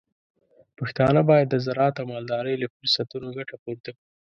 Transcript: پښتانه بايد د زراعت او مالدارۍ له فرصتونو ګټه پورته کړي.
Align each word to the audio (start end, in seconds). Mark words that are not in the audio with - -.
پښتانه 0.77 1.21
بايد 1.29 1.47
د 1.49 1.55
زراعت 1.65 1.95
او 2.01 2.05
مالدارۍ 2.13 2.55
له 2.59 2.67
فرصتونو 2.75 3.27
ګټه 3.37 3.55
پورته 3.63 3.89
کړي. 3.95 4.05